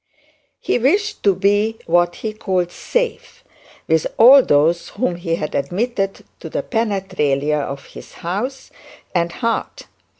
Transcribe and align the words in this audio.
He 0.59 0.79
wished 0.79 1.21
to 1.21 1.35
be 1.35 1.77
what 1.85 2.15
he 2.15 2.33
called 2.33 2.71
"safe" 2.71 3.43
with 3.87 4.07
all 4.17 4.41
those 4.41 4.89
whom 4.89 5.15
he 5.17 5.35
had 5.35 5.53
admitted 5.53 6.25
to 6.39 6.49
the 6.49 6.63
penetralia 6.63 7.59
of 7.59 7.85
his 7.85 8.13
house 8.13 8.71
and 9.13 9.31
heart. 9.31 9.85